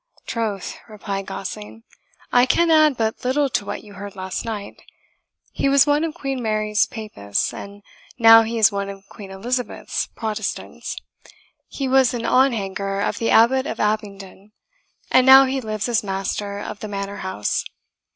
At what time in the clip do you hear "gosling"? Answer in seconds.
1.27-1.83